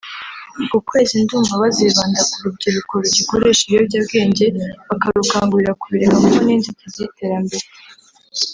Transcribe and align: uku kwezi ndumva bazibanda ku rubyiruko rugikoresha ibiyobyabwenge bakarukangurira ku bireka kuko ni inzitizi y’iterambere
uku 0.61 0.77
kwezi 0.89 1.13
ndumva 1.23 1.53
bazibanda 1.61 2.21
ku 2.31 2.37
rubyiruko 2.43 2.91
rugikoresha 3.03 3.61
ibiyobyabwenge 3.65 4.45
bakarukangurira 4.87 5.71
ku 5.79 5.85
bireka 5.91 6.17
kuko 6.23 6.39
ni 6.43 6.53
inzitizi 6.57 6.97
y’iterambere 7.01 7.65